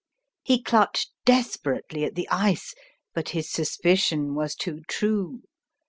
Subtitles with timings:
[0.41, 2.73] He clutched desperately at the ice;
[3.13, 5.43] but his suspicion was too true.